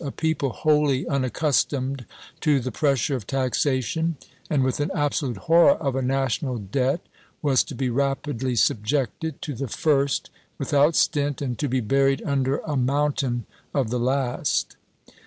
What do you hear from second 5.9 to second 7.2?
a national debt,